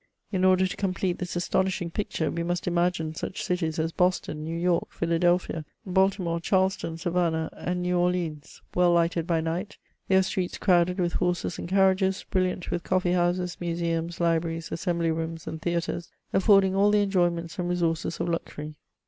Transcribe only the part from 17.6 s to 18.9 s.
resources of luxury.